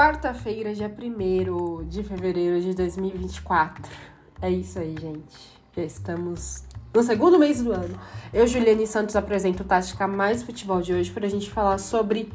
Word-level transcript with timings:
Quarta-feira, 0.00 0.72
dia 0.72 0.88
1 0.88 1.86
de 1.86 2.02
fevereiro 2.02 2.58
de 2.58 2.72
2024. 2.72 3.84
É 4.40 4.50
isso 4.50 4.78
aí, 4.78 4.96
gente. 4.98 5.60
Já 5.76 5.82
estamos 5.82 6.64
no 6.94 7.02
segundo 7.02 7.38
mês 7.38 7.62
do 7.62 7.70
ano. 7.70 8.00
Eu, 8.32 8.46
Juliane 8.46 8.86
Santos, 8.86 9.14
apresento 9.14 9.62
o 9.62 9.66
Tática 9.66 10.08
Mais 10.08 10.42
Futebol 10.42 10.80
de 10.80 10.94
hoje 10.94 11.10
para 11.10 11.26
a 11.26 11.28
gente 11.28 11.50
falar 11.50 11.76
sobre 11.76 12.32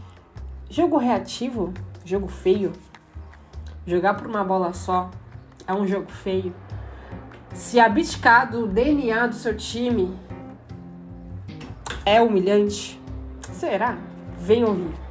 jogo 0.69 0.99
reativo, 0.99 1.73
jogo 2.05 2.27
feio. 2.27 2.71
Jogar 3.87 4.13
por 4.13 4.27
uma 4.27 4.43
bola 4.43 4.71
só 4.71 5.09
é 5.65 5.73
um 5.73 5.87
jogo 5.87 6.11
feio. 6.11 6.53
Se 7.51 7.79
abdicar 7.79 8.47
do 8.47 8.67
DNA 8.67 9.25
do 9.25 9.33
seu 9.33 9.57
time 9.57 10.15
é 12.05 12.21
humilhante. 12.21 13.01
Será? 13.53 13.97
Vem 14.37 14.63
ouvir. 14.63 15.04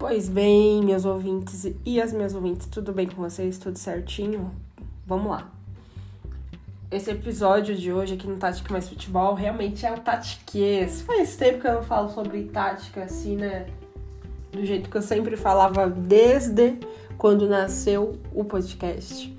Pois 0.00 0.30
bem, 0.30 0.82
meus 0.82 1.04
ouvintes 1.04 1.70
e 1.84 2.00
as 2.00 2.10
minhas 2.10 2.34
ouvintes, 2.34 2.66
tudo 2.68 2.90
bem 2.90 3.06
com 3.06 3.20
vocês? 3.20 3.58
Tudo 3.58 3.76
certinho? 3.76 4.50
Vamos 5.06 5.30
lá. 5.30 5.50
Esse 6.90 7.10
episódio 7.10 7.76
de 7.76 7.92
hoje 7.92 8.14
aqui 8.14 8.26
no 8.26 8.38
Tática 8.38 8.72
Mais 8.72 8.88
Futebol 8.88 9.34
realmente 9.34 9.84
é 9.84 9.92
o 9.92 10.00
tatiquês. 10.00 11.02
Faz 11.02 11.36
tempo 11.36 11.60
que 11.60 11.68
eu 11.68 11.74
não 11.74 11.82
falo 11.82 12.08
sobre 12.08 12.44
tática 12.44 13.04
assim, 13.04 13.36
né? 13.36 13.66
Do 14.50 14.64
jeito 14.64 14.88
que 14.88 14.96
eu 14.96 15.02
sempre 15.02 15.36
falava 15.36 15.86
desde 15.86 16.78
quando 17.18 17.46
nasceu 17.46 18.18
o 18.34 18.42
podcast. 18.42 19.36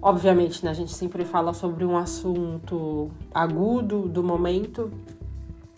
Obviamente, 0.00 0.64
né, 0.64 0.70
a 0.70 0.74
gente 0.74 0.92
sempre 0.92 1.24
fala 1.24 1.52
sobre 1.52 1.84
um 1.84 1.96
assunto 1.96 3.10
agudo 3.34 4.08
do 4.08 4.22
momento, 4.22 4.92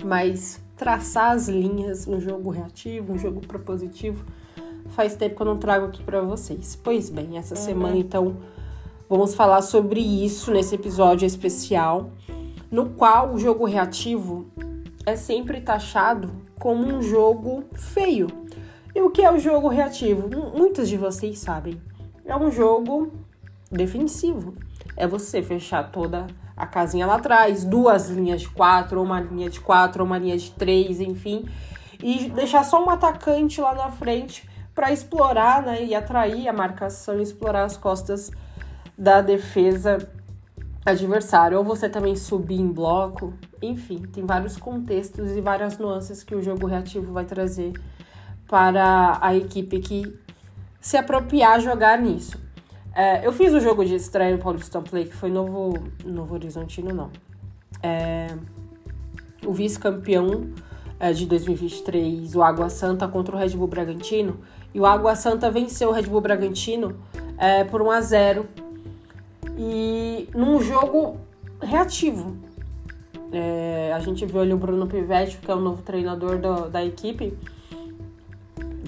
mas 0.05 0.63
traçar 0.77 1.33
as 1.33 1.49
linhas, 1.49 2.07
um 2.07 2.21
jogo 2.21 2.51
reativo, 2.51 3.13
um 3.13 3.19
jogo 3.19 3.41
propositivo, 3.41 4.25
faz 4.89 5.17
tempo 5.17 5.37
que 5.37 5.43
eu 5.43 5.47
não 5.47 5.59
trago 5.59 5.87
aqui 5.87 6.03
para 6.03 6.21
vocês. 6.21 6.79
Pois 6.83 7.11
bem, 7.11 7.39
essa 7.39 7.55
uhum. 7.55 7.61
semana 7.61 7.97
então 7.97 8.37
vamos 9.09 9.35
falar 9.35 9.63
sobre 9.63 10.01
isso 10.01 10.51
nesse 10.51 10.75
episódio 10.75 11.27
especial, 11.27 12.11
no 12.71 12.91
qual 12.91 13.33
o 13.33 13.39
jogo 13.39 13.65
reativo 13.65 14.47
é 15.07 15.17
sempre 15.17 15.61
taxado 15.61 16.31
como 16.59 16.87
um 16.87 17.03
jogo 17.03 17.65
feio. 17.75 18.27
E 18.95 19.01
o 19.01 19.11
que 19.11 19.23
é 19.23 19.31
o 19.31 19.39
jogo 19.39 19.69
reativo? 19.69 20.29
Muitos 20.57 20.89
de 20.89 20.97
vocês 20.97 21.39
sabem. 21.39 21.81
É 22.25 22.35
um 22.37 22.51
jogo 22.51 23.13
defensivo. 23.71 24.55
É 24.97 25.07
você 25.07 25.43
fechar 25.43 25.91
toda 25.91 26.27
a 26.27 26.44
casinha 26.67 27.07
lá 27.07 27.17
atrás, 27.17 27.65
duas 27.65 28.09
linhas 28.09 28.43
de 28.43 28.49
quatro, 28.49 28.99
ou 28.99 29.05
uma 29.05 29.21
linha 29.21 29.51
de 29.51 29.61
quatro, 29.61 30.03
ou 30.03 30.07
uma 30.07 30.19
linha 30.19 30.37
de 30.37 30.51
três, 30.53 31.01
enfim, 31.01 31.45
e 32.03 32.29
deixar 32.31 32.65
só 32.65 32.85
um 32.85 32.91
atacante 32.91 33.61
lá 33.61 33.75
na 33.75 33.91
frente 33.91 34.49
para 34.75 34.93
explorar, 34.93 35.63
né, 35.63 35.85
e 35.85 35.95
atrair 35.95 36.49
a 36.49 36.53
marcação, 36.53 37.21
explorar 37.21 37.65
as 37.65 37.77
costas 37.77 38.31
da 38.97 39.21
defesa 39.21 40.09
adversária, 40.85 41.59
ou 41.59 41.65
você 41.65 41.89
também 41.89 42.15
subir 42.15 42.61
em 42.61 42.71
bloco, 42.71 43.33
enfim, 43.63 44.03
tem 44.03 44.25
vários 44.25 44.57
contextos 44.57 45.33
e 45.33 45.41
várias 45.41 45.79
nuances 45.79 46.23
que 46.23 46.35
o 46.35 46.43
jogo 46.43 46.67
reativo 46.67 47.13
vai 47.13 47.25
trazer 47.25 47.73
para 48.47 49.19
a 49.21 49.35
equipe 49.35 49.81
que 49.81 50.19
se 50.81 50.97
apropriar 50.97 51.61
jogar 51.61 51.99
nisso. 51.99 52.44
É, 52.95 53.27
eu 53.27 53.33
fiz 53.33 53.53
o 53.53 53.61
jogo 53.61 53.85
de 53.85 53.97
estreia 53.97 54.37
no 54.37 54.43
Paulistão 54.43 54.83
Play, 54.83 55.07
que 55.07 55.17
foi 55.17 55.29
Novo, 55.29 55.75
Novo 56.05 56.35
Horizontino, 56.35 56.95
não. 56.95 57.11
É, 57.83 58.29
o 59.45 59.53
vice-campeão 59.53 60.49
é, 61.01 61.13
de 61.13 61.27
2023, 61.27 62.37
o 62.37 62.43
Água 62.43 62.69
Santa, 62.71 63.09
contra 63.09 63.35
o 63.35 63.39
Red 63.39 63.51
Bull 63.51 63.67
Bragantino. 63.67 64.39
E 64.73 64.79
o 64.79 64.87
Água 64.87 65.17
Santa 65.17 65.51
venceu 65.51 65.89
o 65.89 65.93
Red 65.93 66.03
Bull 66.03 66.21
Bragantino 66.21 66.97
é, 67.37 67.65
por 67.65 67.83
1 67.83 67.91
a 67.91 68.01
0 68.01 68.47
E 69.59 70.29
num 70.33 70.61
jogo 70.61 71.19
reativo. 71.61 72.37
É, 73.33 73.93
a 73.93 73.99
gente 73.99 74.25
viu 74.25 74.41
ali 74.41 74.53
o 74.53 74.57
Bruno 74.57 74.87
Pivetti, 74.87 75.39
que 75.39 75.51
é 75.51 75.55
o 75.55 75.61
novo 75.61 75.83
treinador 75.83 76.39
do, 76.39 76.69
da 76.69 76.85
equipe 76.85 77.37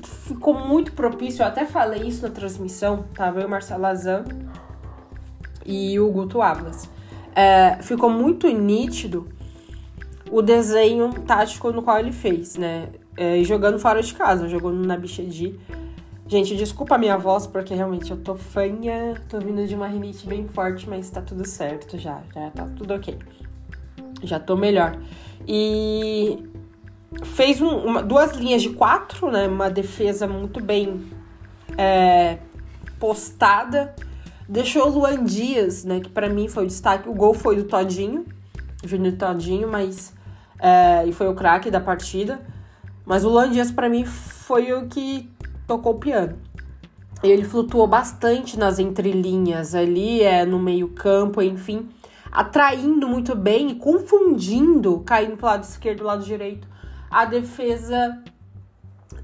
ficou 0.06 0.54
muito 0.54 0.92
propício, 0.92 1.42
eu 1.42 1.46
até 1.46 1.64
falei 1.64 2.02
isso 2.02 2.22
na 2.22 2.30
transmissão, 2.30 3.04
tava 3.14 3.40
eu, 3.40 3.48
Marcelo 3.48 3.86
Azan 3.86 4.24
e 5.64 5.98
o 5.98 6.10
Guto 6.10 6.40
Ablas. 6.40 6.88
É, 7.34 7.78
ficou 7.82 8.08
muito 8.08 8.48
nítido 8.48 9.28
o 10.30 10.42
desenho 10.42 11.12
tático 11.26 11.70
no 11.70 11.82
qual 11.82 11.98
ele 11.98 12.12
fez, 12.12 12.56
né? 12.56 12.88
É, 13.16 13.42
jogando 13.44 13.78
fora 13.78 14.02
de 14.02 14.14
casa, 14.14 14.48
jogando 14.48 14.86
na 14.86 14.96
Bichedi. 14.96 15.58
Gente, 16.28 16.56
desculpa 16.56 16.96
a 16.96 16.98
minha 16.98 17.16
voz, 17.16 17.46
porque 17.46 17.72
realmente 17.72 18.10
eu 18.10 18.16
tô 18.16 18.34
fanha, 18.34 19.14
tô 19.28 19.38
vindo 19.38 19.64
de 19.66 19.74
uma 19.74 19.86
rinite 19.86 20.26
bem 20.26 20.48
forte, 20.48 20.88
mas 20.88 21.08
tá 21.08 21.22
tudo 21.22 21.46
certo 21.46 21.96
já, 21.98 22.20
já 22.34 22.50
tá 22.50 22.66
tudo 22.76 22.94
ok. 22.94 23.16
Já 24.22 24.40
tô 24.40 24.56
melhor. 24.56 24.98
E 25.46 26.42
fez 27.24 27.60
um, 27.60 27.68
uma, 27.68 28.02
duas 28.02 28.32
linhas 28.32 28.62
de 28.62 28.70
quatro, 28.70 29.30
né? 29.30 29.46
Uma 29.46 29.70
defesa 29.70 30.26
muito 30.26 30.62
bem 30.62 31.06
é, 31.76 32.38
postada. 32.98 33.94
Deixou 34.48 34.86
o 34.86 34.90
Luan 34.90 35.24
Dias, 35.24 35.84
né? 35.84 36.00
Que 36.00 36.08
para 36.08 36.28
mim 36.28 36.48
foi 36.48 36.64
o 36.64 36.66
destaque. 36.66 37.08
O 37.08 37.14
gol 37.14 37.34
foi 37.34 37.56
do 37.56 37.64
Todinho, 37.64 38.24
Júnior 38.84 39.16
Todinho, 39.16 39.68
mas. 39.68 40.14
É, 40.58 41.06
e 41.06 41.12
foi 41.12 41.28
o 41.28 41.34
craque 41.34 41.70
da 41.70 41.80
partida. 41.80 42.40
Mas 43.04 43.24
o 43.24 43.28
Luan 43.28 43.50
Dias, 43.50 43.70
para 43.70 43.88
mim, 43.88 44.04
foi 44.04 44.72
o 44.72 44.86
que 44.88 45.30
tocou 45.66 45.94
o 45.94 45.98
piano. 45.98 46.36
Ele 47.22 47.44
flutuou 47.44 47.86
bastante 47.86 48.58
nas 48.58 48.78
entrelinhas 48.78 49.74
ali, 49.74 50.22
é, 50.22 50.44
no 50.44 50.58
meio-campo, 50.58 51.40
enfim, 51.40 51.88
atraindo 52.30 53.08
muito 53.08 53.34
bem 53.34 53.70
e 53.70 53.74
confundindo, 53.76 55.00
caindo 55.00 55.36
pro 55.36 55.46
lado 55.46 55.64
esquerdo, 55.64 56.04
lado 56.04 56.24
direito, 56.24 56.68
a 57.10 57.24
defesa 57.24 58.22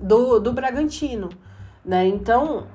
do, 0.01 0.39
do 0.39 0.53
Bragantino, 0.53 1.29
né? 1.85 2.07
Então, 2.07 2.67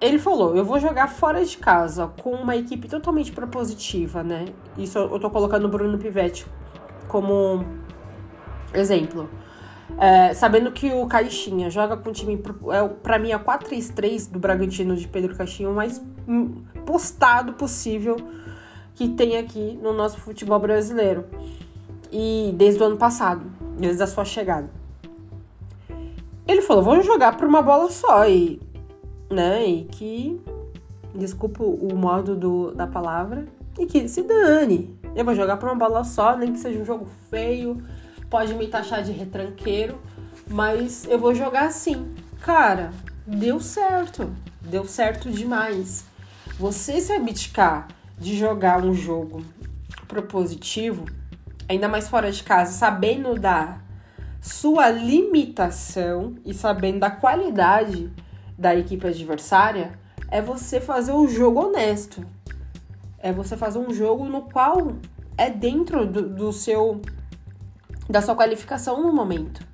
ele 0.00 0.18
falou: 0.18 0.56
eu 0.56 0.64
vou 0.64 0.80
jogar 0.80 1.08
fora 1.08 1.44
de 1.44 1.56
casa 1.58 2.08
com 2.22 2.30
uma 2.30 2.56
equipe 2.56 2.88
totalmente 2.88 3.32
propositiva, 3.32 4.22
né? 4.22 4.46
Isso 4.76 4.98
eu 4.98 5.20
tô 5.20 5.30
colocando 5.30 5.66
o 5.66 5.68
Bruno 5.68 5.98
Pivetti 5.98 6.46
como 7.08 7.64
exemplo. 8.74 9.28
É, 9.98 10.32
sabendo 10.32 10.72
que 10.72 10.90
o 10.90 11.06
Caixinha 11.06 11.68
joga 11.68 11.98
com 11.98 12.08
o 12.08 12.12
time, 12.12 12.42
é, 12.70 12.88
para 12.88 13.18
mim, 13.18 13.30
é 13.30 13.36
o 13.36 13.40
4-3-3 13.40 14.30
do 14.30 14.38
Bragantino 14.38 14.96
de 14.96 15.06
Pedro 15.06 15.36
Caixinha, 15.36 15.68
o 15.68 15.74
mais 15.74 16.02
postado 16.86 17.52
possível 17.52 18.16
que 18.94 19.08
tem 19.08 19.36
aqui 19.36 19.78
no 19.82 19.92
nosso 19.92 20.18
futebol 20.18 20.58
brasileiro. 20.58 21.26
E 22.10 22.52
desde 22.56 22.82
o 22.82 22.86
ano 22.86 22.96
passado 22.96 23.61
desde 23.78 24.02
a 24.02 24.06
sua 24.06 24.24
chegada. 24.24 24.70
Ele 26.46 26.62
falou: 26.62 26.82
vamos 26.82 27.06
jogar 27.06 27.36
por 27.36 27.46
uma 27.46 27.62
bola 27.62 27.90
só 27.90 28.28
e, 28.28 28.60
né, 29.30 29.66
e 29.66 29.84
que 29.84 30.40
desculpa 31.14 31.62
o 31.62 31.94
modo 31.94 32.34
do, 32.34 32.72
da 32.72 32.86
palavra 32.86 33.46
e 33.78 33.86
que 33.86 34.08
se 34.08 34.22
dane. 34.22 34.98
Eu 35.14 35.24
vou 35.24 35.34
jogar 35.34 35.56
por 35.56 35.68
uma 35.68 35.74
bola 35.74 36.04
só, 36.04 36.36
nem 36.36 36.52
que 36.52 36.58
seja 36.58 36.78
um 36.78 36.84
jogo 36.84 37.06
feio, 37.30 37.82
pode 38.30 38.54
me 38.54 38.66
taxar 38.66 39.02
de 39.02 39.12
retranqueiro, 39.12 39.98
mas 40.48 41.06
eu 41.08 41.18
vou 41.18 41.34
jogar 41.34 41.66
assim. 41.66 42.12
Cara, 42.40 42.90
deu 43.26 43.60
certo. 43.60 44.30
Deu 44.60 44.84
certo 44.84 45.30
demais. 45.30 46.04
Você 46.58 47.00
se 47.00 47.12
abdicar 47.12 47.88
de 48.18 48.36
jogar 48.36 48.82
um 48.82 48.94
jogo 48.94 49.44
propositivo 50.06 51.04
ainda 51.68 51.88
mais 51.88 52.08
fora 52.08 52.30
de 52.30 52.42
casa, 52.42 52.72
sabendo 52.72 53.34
da 53.34 53.78
sua 54.40 54.90
limitação 54.90 56.34
e 56.44 56.52
sabendo 56.52 57.00
da 57.00 57.10
qualidade 57.10 58.12
da 58.58 58.74
equipe 58.74 59.06
adversária, 59.06 59.98
é 60.28 60.42
você 60.42 60.80
fazer 60.80 61.12
um 61.12 61.28
jogo 61.28 61.60
honesto. 61.60 62.26
É 63.18 63.32
você 63.32 63.56
fazer 63.56 63.78
um 63.78 63.92
jogo 63.92 64.24
no 64.24 64.42
qual 64.42 64.92
é 65.38 65.48
dentro 65.48 66.06
do, 66.06 66.28
do 66.28 66.52
seu 66.52 67.00
da 68.08 68.20
sua 68.20 68.34
qualificação 68.34 69.00
no 69.00 69.12
momento. 69.12 69.64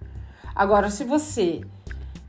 Agora, 0.55 0.91
se 0.91 1.03
você 1.03 1.63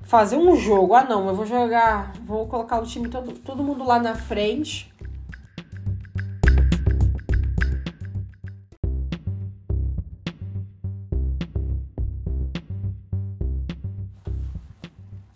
fazer 0.04 0.38
um 0.38 0.56
jogo, 0.56 0.96
ah 0.96 1.04
não, 1.04 1.28
eu 1.28 1.36
vou 1.36 1.46
jogar, 1.46 2.14
vou 2.26 2.48
colocar 2.48 2.80
o 2.80 2.86
time 2.86 3.10
todo, 3.10 3.34
todo 3.34 3.64
mundo 3.64 3.84
lá 3.84 4.00
na 4.00 4.16
frente 4.16 4.92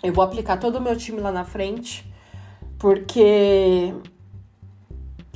Eu 0.04 0.12
vou 0.12 0.22
aplicar 0.22 0.58
todo 0.58 0.76
o 0.76 0.82
meu 0.82 0.98
time 0.98 1.22
lá 1.22 1.32
na 1.32 1.46
frente, 1.46 2.06
porque 2.78 3.94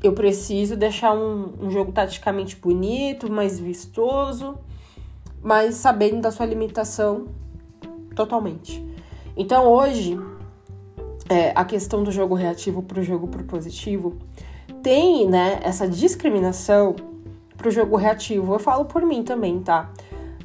eu 0.04 0.12
preciso 0.12 0.76
deixar 0.76 1.14
um, 1.14 1.54
um 1.62 1.72
jogo 1.72 1.94
taticamente 1.94 2.58
bonito, 2.58 3.32
mais 3.32 3.58
vistoso, 3.58 4.58
mas 5.42 5.76
sabendo 5.76 6.20
da 6.20 6.32
sua 6.32 6.46
limitação 6.46 7.28
totalmente. 8.14 8.86
Então 9.38 9.72
hoje, 9.72 10.20
é, 11.30 11.54
a 11.56 11.64
questão 11.64 12.04
do 12.04 12.12
jogo 12.12 12.36
reativo 12.36 12.84
para 12.84 13.00
o 13.00 13.04
jogo 13.04 13.30
propositivo 13.30 14.18
tem 14.84 15.30
né, 15.30 15.62
essa 15.64 15.88
discriminação 15.88 16.94
para 17.56 17.70
o 17.70 17.72
jogo 17.72 17.96
reativo. 17.96 18.54
Eu 18.54 18.60
falo 18.60 18.84
por 18.84 19.02
mim 19.04 19.24
também, 19.24 19.62
tá? 19.62 19.92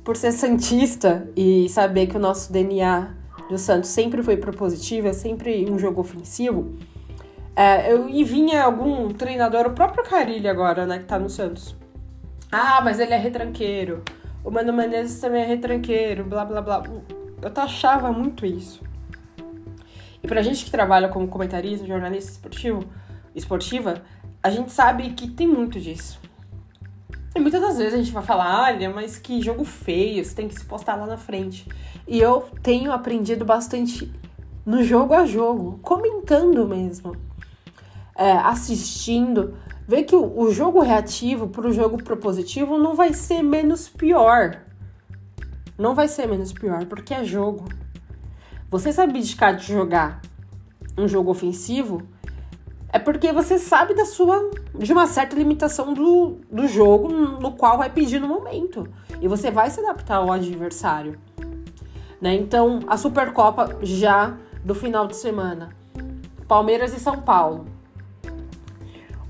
Por 0.04 0.16
ser 0.16 0.30
santista 0.30 1.28
e 1.36 1.68
saber 1.68 2.06
que 2.06 2.16
o 2.16 2.20
nosso 2.20 2.52
DNA 2.52 3.21
do 3.52 3.58
Santos 3.58 3.90
sempre 3.90 4.22
foi 4.22 4.36
propositivo, 4.36 5.08
é 5.08 5.12
sempre 5.12 5.70
um 5.70 5.78
jogo 5.78 6.00
ofensivo. 6.00 6.74
É, 7.54 7.92
eu, 7.92 8.08
e 8.08 8.24
vinha 8.24 8.64
algum 8.64 9.10
treinador, 9.10 9.66
o 9.66 9.70
próprio 9.70 10.02
Carilli 10.04 10.48
agora, 10.48 10.86
né, 10.86 10.98
que 10.98 11.04
tá 11.04 11.18
no 11.18 11.28
Santos. 11.28 11.76
Ah, 12.50 12.80
mas 12.82 12.98
ele 12.98 13.12
é 13.12 13.18
retranqueiro. 13.18 14.02
O 14.42 14.50
Mano 14.50 14.72
Menezes 14.72 15.20
também 15.20 15.42
é 15.42 15.46
retranqueiro, 15.46 16.24
blá 16.24 16.44
blá 16.44 16.62
blá. 16.62 16.82
Eu 17.40 17.50
taxava 17.50 18.10
muito 18.10 18.46
isso. 18.46 18.82
E 20.22 20.26
pra 20.26 20.42
gente 20.42 20.64
que 20.64 20.70
trabalha 20.70 21.08
como 21.08 21.28
comentarista, 21.28 21.86
jornalista 21.86 22.32
esportivo, 22.32 22.84
esportiva, 23.34 24.02
a 24.42 24.50
gente 24.50 24.72
sabe 24.72 25.10
que 25.10 25.28
tem 25.28 25.46
muito 25.46 25.78
disso. 25.78 26.20
E 27.34 27.40
muitas 27.40 27.60
das 27.60 27.78
vezes 27.78 27.94
a 27.94 27.96
gente 27.96 28.12
vai 28.12 28.22
falar, 28.22 28.64
olha, 28.64 28.90
mas 28.90 29.18
que 29.18 29.40
jogo 29.40 29.64
feio, 29.64 30.24
você 30.24 30.34
tem 30.34 30.48
que 30.48 30.54
se 30.54 30.64
postar 30.64 30.96
lá 30.96 31.06
na 31.06 31.16
frente. 31.16 31.66
E 32.06 32.18
eu 32.18 32.48
tenho 32.62 32.92
aprendido 32.92 33.44
bastante 33.44 34.12
no 34.66 34.82
jogo 34.82 35.14
a 35.14 35.24
jogo, 35.24 35.78
comentando 35.82 36.66
mesmo 36.68 37.16
é, 38.14 38.32
assistindo, 38.32 39.56
vê 39.86 40.02
que 40.02 40.14
o, 40.14 40.50
jogo 40.50 40.80
reativo 40.80 41.48
para 41.48 41.66
o 41.66 41.72
jogo 41.72 42.02
propositivo 42.02 42.78
não 42.78 42.94
vai 42.94 43.12
ser 43.12 43.42
menos 43.42 43.88
pior. 43.88 44.62
Não 45.78 45.94
vai 45.94 46.06
ser 46.06 46.28
menos 46.28 46.52
pior, 46.52 46.84
porque 46.86 47.14
é 47.14 47.24
jogo. 47.24 47.64
Você 48.70 48.92
sabe 48.92 49.12
abdicar 49.12 49.56
de 49.56 49.66
jogar 49.72 50.20
um 50.96 51.08
jogo 51.08 51.30
ofensivo 51.30 52.02
é 52.92 52.98
porque 52.98 53.32
você 53.32 53.58
sabe 53.58 53.94
da 53.94 54.04
sua 54.04 54.50
de 54.78 54.92
uma 54.92 55.06
certa 55.06 55.34
limitação 55.34 55.94
do, 55.94 56.38
do 56.50 56.68
jogo 56.68 57.08
no 57.08 57.52
qual 57.52 57.78
vai 57.78 57.90
pedir 57.90 58.20
no 58.20 58.28
momento 58.28 58.86
e 59.20 59.26
você 59.26 59.50
vai 59.50 59.70
se 59.70 59.80
adaptar 59.80 60.16
ao 60.16 60.30
adversário 60.30 61.18
né 62.20 62.34
então 62.34 62.80
a 62.86 62.96
Supercopa 62.96 63.78
já 63.82 64.36
do 64.64 64.74
final 64.74 65.06
de 65.06 65.16
semana 65.16 65.70
Palmeiras 66.46 66.94
e 66.94 67.00
São 67.00 67.20
Paulo 67.20 67.66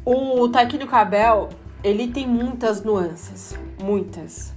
o 0.05 0.49
técnico 0.49 0.97
Abel, 0.97 1.49
ele 1.82 2.09
tem 2.09 2.26
muitas 2.26 2.82
nuances, 2.82 3.56
muitas, 3.81 4.53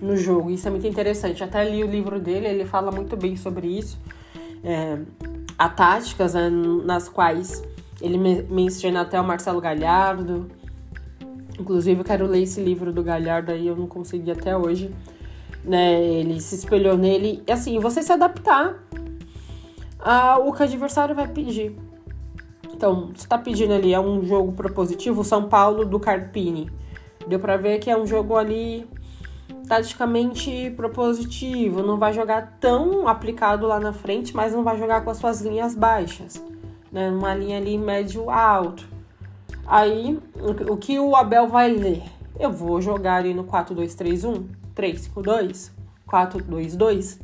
no 0.00 0.16
jogo. 0.16 0.48
Isso 0.50 0.68
é 0.68 0.70
muito 0.70 0.86
interessante. 0.86 1.42
Até 1.42 1.68
li 1.68 1.82
o 1.82 1.88
livro 1.88 2.20
dele, 2.20 2.46
ele 2.46 2.64
fala 2.64 2.92
muito 2.92 3.16
bem 3.16 3.34
sobre 3.34 3.66
isso. 3.66 3.98
É, 4.62 4.98
há 5.58 5.68
táticas 5.68 6.34
né, 6.34 6.48
nas 6.84 7.08
quais 7.08 7.64
ele 8.00 8.18
menciona 8.48 9.02
até 9.02 9.20
o 9.20 9.24
Marcelo 9.24 9.60
Galhardo. 9.60 10.48
Inclusive, 11.58 12.00
eu 12.00 12.04
quero 12.04 12.26
ler 12.26 12.42
esse 12.42 12.60
livro 12.60 12.92
do 12.92 13.02
Galhardo 13.02 13.52
aí, 13.52 13.66
eu 13.66 13.76
não 13.76 13.86
consegui 13.86 14.30
até 14.30 14.56
hoje. 14.56 14.94
Né, 15.64 16.00
ele 16.00 16.40
se 16.40 16.54
espelhou 16.54 16.96
nele. 16.96 17.42
E 17.46 17.50
assim, 17.50 17.78
você 17.78 18.02
se 18.02 18.12
adaptar 18.12 18.84
ao 19.98 20.52
que 20.52 20.60
o 20.60 20.64
adversário 20.64 21.14
vai 21.14 21.26
pedir. 21.26 21.76
Então, 22.72 23.10
você 23.14 23.26
tá 23.26 23.38
pedindo 23.38 23.72
ali, 23.72 23.94
é 23.94 23.98
um 23.98 24.24
jogo 24.24 24.52
propositivo, 24.52 25.24
São 25.24 25.48
Paulo 25.48 25.84
do 25.84 25.98
Carpini. 25.98 26.70
Deu 27.26 27.40
para 27.40 27.56
ver 27.56 27.78
que 27.78 27.90
é 27.90 27.96
um 27.96 28.06
jogo 28.06 28.36
ali 28.36 28.86
taticamente 29.66 30.70
propositivo, 30.76 31.82
não 31.82 31.98
vai 31.98 32.12
jogar 32.12 32.56
tão 32.60 33.08
aplicado 33.08 33.66
lá 33.66 33.80
na 33.80 33.92
frente, 33.92 34.34
mas 34.34 34.52
não 34.52 34.62
vai 34.62 34.78
jogar 34.78 35.02
com 35.02 35.10
as 35.10 35.16
suas 35.16 35.40
linhas 35.40 35.74
baixas, 35.74 36.40
né? 36.90 37.10
Uma 37.10 37.34
linha 37.34 37.58
ali 37.58 37.76
médio 37.76 38.30
alto. 38.30 38.86
Aí, 39.66 40.18
o 40.68 40.76
que 40.76 40.98
o 40.98 41.16
Abel 41.16 41.48
vai 41.48 41.70
ler? 41.70 42.02
Eu 42.38 42.52
vou 42.52 42.80
jogar 42.80 43.16
ali 43.16 43.34
no 43.34 43.44
4-2-3-1, 43.44 44.44
3-5-2, 44.74 45.70
4-2-2, 46.06 47.20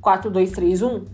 4-2-3-1. 0.00 1.04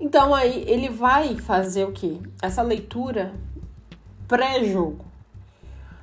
Então 0.00 0.34
aí 0.34 0.64
ele 0.68 0.88
vai 0.88 1.36
fazer 1.36 1.84
o 1.84 1.92
quê? 1.92 2.18
Essa 2.42 2.62
leitura 2.62 3.32
pré-jogo. 4.28 5.04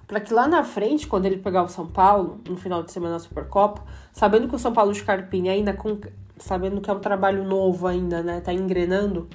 Para 0.08 0.20
que 0.20 0.34
lá 0.34 0.48
na 0.48 0.64
frente, 0.64 1.08
quando 1.08 1.26
ele 1.26 1.38
pegar 1.38 1.64
o 1.64 1.70
São 1.70 1.88
Paulo, 1.88 2.42
no 2.48 2.58
final 2.58 2.84
de 2.84 2.92
semana 2.92 3.14
da 3.14 3.20
Supercopa, 3.20 3.82
sabendo 4.12 4.48
que 4.48 4.56
o 4.56 4.60
São 4.60 4.74
Paulo 4.74 4.92
de 4.92 5.04
Carpini 5.04 5.50
ainda 5.50 5.74
com, 5.74 6.00
sabendo 6.38 6.82
que 6.82 6.90
é 6.90 6.94
um 6.94 7.00
trabalho 7.00 7.44
novo 7.44 7.88
ainda, 7.88 8.22
né? 8.22 8.42
Tá 8.42 8.52
engrenando, 8.52 9.30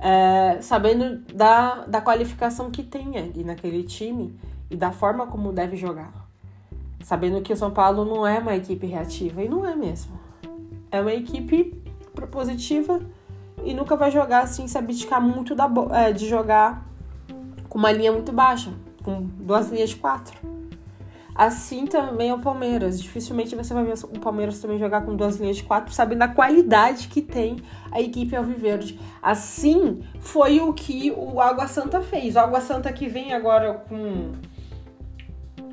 é, 0.00 0.58
sabendo 0.62 1.18
da, 1.34 1.84
da 1.86 2.00
qualificação 2.00 2.70
que 2.70 2.82
tem 2.82 3.18
ali 3.18 3.44
naquele 3.44 3.82
time 3.82 4.34
e 4.70 4.76
da 4.76 4.90
forma 4.90 5.26
como 5.26 5.52
deve 5.52 5.76
jogar. 5.76 6.12
Sabendo 7.02 7.40
que 7.42 7.52
o 7.52 7.56
São 7.56 7.70
Paulo 7.70 8.04
não 8.04 8.26
é 8.26 8.38
uma 8.38 8.56
equipe 8.56 8.86
reativa, 8.86 9.42
e 9.42 9.48
não 9.48 9.66
é 9.66 9.74
mesmo. 9.74 10.18
É 10.90 11.00
uma 11.00 11.12
equipe 11.12 11.82
propositiva 12.14 13.00
e 13.62 13.74
nunca 13.74 13.96
vai 13.96 14.10
jogar 14.10 14.42
assim, 14.42 14.66
se 14.66 14.76
abdicar 14.76 15.20
muito 15.20 15.54
da, 15.54 15.70
é, 15.92 16.12
de 16.12 16.26
jogar 16.26 16.84
com 17.68 17.78
uma 17.78 17.92
linha 17.92 18.12
muito 18.12 18.32
baixa, 18.32 18.72
com 19.02 19.22
duas 19.22 19.70
linhas 19.70 19.90
de 19.90 19.96
quatro. 19.96 20.36
Assim 21.40 21.86
também 21.86 22.28
é 22.28 22.34
o 22.34 22.38
Palmeiras. 22.38 23.00
Dificilmente 23.00 23.56
você 23.56 23.72
vai 23.72 23.82
ver 23.82 23.94
o 24.04 24.20
Palmeiras 24.20 24.60
também 24.60 24.78
jogar 24.78 25.06
com 25.06 25.16
duas 25.16 25.36
linhas 25.38 25.56
de 25.56 25.62
quatro, 25.62 25.90
sabendo 25.90 26.20
a 26.20 26.28
qualidade 26.28 27.08
que 27.08 27.22
tem 27.22 27.56
a 27.90 27.98
equipe 27.98 28.36
Alviverde. 28.36 29.00
Assim 29.22 30.02
foi 30.20 30.60
o 30.60 30.74
que 30.74 31.10
o 31.16 31.40
Água 31.40 31.66
Santa 31.66 32.02
fez. 32.02 32.36
O 32.36 32.40
Água 32.40 32.60
Santa 32.60 32.92
que 32.92 33.08
vem 33.08 33.32
agora 33.32 33.72
com 33.72 34.32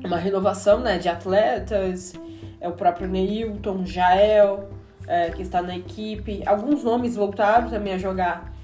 uma 0.02 0.16
renovação 0.16 0.80
né, 0.80 0.96
de 0.96 1.10
atletas, 1.10 2.14
é 2.62 2.66
o 2.66 2.72
próprio 2.72 3.06
Neilton, 3.06 3.84
Jael, 3.84 4.70
é, 5.06 5.28
que 5.32 5.42
está 5.42 5.60
na 5.60 5.76
equipe. 5.76 6.42
Alguns 6.46 6.82
nomes 6.82 7.14
voltaram 7.14 7.68
também 7.68 7.92
a 7.92 7.98
jogar 7.98 8.54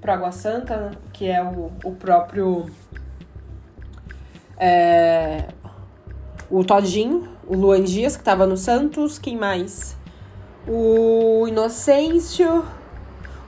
para 0.00 0.14
Água 0.14 0.30
Santa, 0.30 0.92
que 1.12 1.28
é 1.28 1.42
o, 1.42 1.72
o 1.82 1.92
próprio. 1.96 2.70
É, 4.56 5.48
o 6.50 6.64
Todinho, 6.64 7.28
o 7.46 7.56
Luan 7.56 7.82
Dias, 7.82 8.16
que 8.16 8.22
estava 8.22 8.46
no 8.46 8.56
Santos, 8.56 9.18
quem 9.18 9.36
mais? 9.36 9.96
O 10.66 11.46
Inocêncio, 11.48 12.64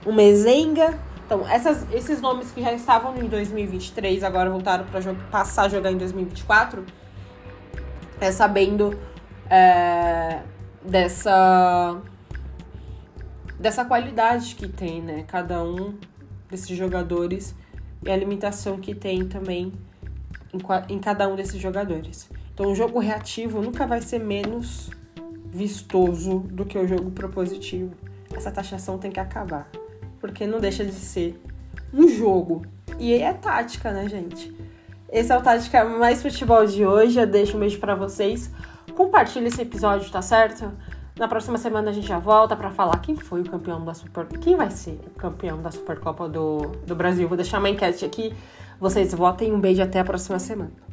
o 0.05 0.11
Mezenga. 0.11 0.97
Então, 1.25 1.47
essas, 1.47 1.85
esses 1.93 2.21
nomes 2.21 2.51
que 2.51 2.61
já 2.61 2.73
estavam 2.73 3.15
em 3.17 3.27
2023, 3.27 4.23
agora 4.23 4.49
voltaram 4.49 4.85
para 4.85 5.01
passar 5.31 5.63
a 5.63 5.69
jogar 5.69 5.91
em 5.91 5.97
2024, 5.97 6.83
é 8.19 8.31
sabendo 8.31 8.99
é, 9.49 10.41
dessa 10.83 12.01
dessa 13.59 13.83
qualidade 13.83 14.55
que 14.55 14.67
tem, 14.67 15.01
né? 15.01 15.25
Cada 15.27 15.63
um 15.63 15.95
desses 16.49 16.77
jogadores 16.77 17.53
e 18.03 18.09
a 18.09 18.15
limitação 18.15 18.79
que 18.79 18.95
tem 18.95 19.27
também 19.27 19.73
em, 20.53 20.93
em 20.93 20.99
cada 20.99 21.27
um 21.27 21.35
desses 21.35 21.61
jogadores. 21.61 22.29
Então, 22.59 22.73
o 22.73 22.75
jogo 22.75 22.99
reativo 22.99 23.61
nunca 23.61 23.87
vai 23.87 24.01
ser 24.01 24.19
menos 24.19 24.89
vistoso 25.45 26.39
do 26.39 26.65
que 26.65 26.77
o 26.77 26.85
jogo 26.85 27.09
propositivo. 27.09 27.91
Essa 28.35 28.51
taxação 28.51 28.97
tem 28.97 29.09
que 29.09 29.19
acabar, 29.21 29.71
porque 30.19 30.45
não 30.45 30.59
deixa 30.59 30.83
de 30.83 30.91
ser 30.91 31.41
um 31.93 32.05
jogo. 32.09 32.63
E 32.99 33.13
é 33.13 33.31
tática, 33.31 33.93
né, 33.93 34.09
gente? 34.09 34.53
Esse 35.09 35.31
é 35.31 35.37
o 35.37 35.41
Tática 35.41 35.85
Mais 35.85 36.21
Futebol 36.21 36.65
de 36.65 36.85
hoje. 36.85 37.17
Eu 37.17 37.25
deixo 37.25 37.55
um 37.55 37.61
beijo 37.61 37.79
para 37.79 37.95
vocês. 37.95 38.51
Compartilhe 38.93 39.47
esse 39.47 39.61
episódio, 39.61 40.11
tá 40.11 40.21
certo? 40.21 40.69
Na 41.17 41.29
próxima 41.29 41.57
semana 41.57 41.91
a 41.91 41.93
gente 41.93 42.07
já 42.07 42.19
volta 42.19 42.57
para 42.57 42.71
falar 42.71 42.99
quem 42.99 43.15
foi 43.15 43.39
o 43.39 43.49
campeão 43.49 43.85
da 43.85 43.93
Super... 43.93 44.25
Quem 44.25 44.57
vai 44.57 44.69
ser 44.69 44.99
o 45.07 45.11
campeão 45.11 45.61
da 45.61 45.71
Supercopa 45.71 46.27
do, 46.27 46.73
do 46.85 46.93
Brasil. 46.93 47.25
Vou 47.25 47.37
deixar 47.37 47.59
uma 47.59 47.69
enquete 47.69 48.03
aqui. 48.03 48.33
Vocês 48.81 49.13
votem. 49.13 49.49
Um 49.53 49.61
beijo 49.61 49.81
até 49.81 50.01
a 50.01 50.03
próxima 50.03 50.39
semana. 50.39 50.88